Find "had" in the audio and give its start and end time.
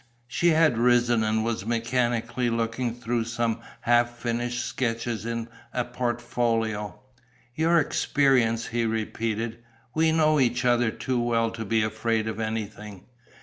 0.47-0.79